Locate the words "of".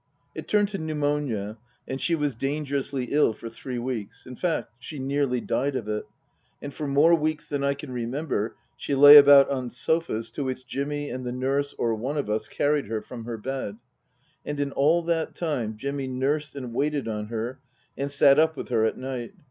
5.75-5.87, 12.17-12.31